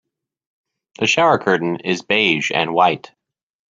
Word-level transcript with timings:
The 0.97 1.05
shower 1.05 1.37
curtain 1.37 1.81
is 1.81 2.01
beige 2.01 2.49
and 2.51 2.73
white. 2.73 3.11